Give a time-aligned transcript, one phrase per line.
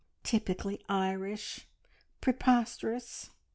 [0.23, 1.67] "Typically Irish!
[2.21, 3.29] Preposterous!